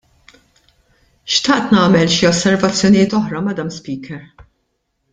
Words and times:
Xtaqt 1.33 1.75
nagħmel 1.77 2.09
xi 2.15 2.29
osservazzjonijiet 2.31 3.17
oħra, 3.21 3.45
Madam 3.49 3.71
Speaker. 3.81 4.29